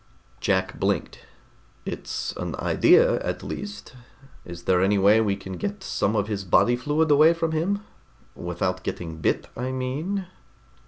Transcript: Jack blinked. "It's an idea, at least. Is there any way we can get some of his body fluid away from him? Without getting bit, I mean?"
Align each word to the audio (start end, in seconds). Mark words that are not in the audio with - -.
Jack 0.39 0.79
blinked. 0.79 1.19
"It's 1.85 2.31
an 2.35 2.55
idea, 2.55 3.21
at 3.21 3.43
least. 3.43 3.93
Is 4.45 4.63
there 4.63 4.81
any 4.81 4.97
way 4.97 5.21
we 5.21 5.35
can 5.35 5.57
get 5.57 5.83
some 5.83 6.15
of 6.15 6.27
his 6.27 6.43
body 6.43 6.75
fluid 6.75 7.11
away 7.11 7.35
from 7.35 7.51
him? 7.51 7.83
Without 8.33 8.81
getting 8.81 9.17
bit, 9.17 9.47
I 9.55 9.71
mean?" 9.71 10.25